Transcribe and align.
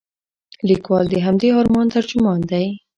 لیکوال 0.69 1.05
د 1.09 1.15
همدې 1.25 1.49
ارمان 1.59 1.87
ترجمان 1.95 2.39
دی. 2.51 2.65